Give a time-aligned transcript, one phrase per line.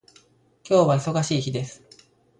[0.67, 1.83] 今日は忙しい日です